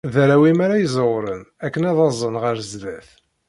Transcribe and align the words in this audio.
D 0.13 0.15
arraw-im 0.23 0.59
ara 0.65 0.75
iẓewren 0.85 1.41
aken 1.65 1.87
ad 1.89 1.97
aẓen 2.07 2.35
ɣer 2.43 2.55
zdat. 2.71 3.09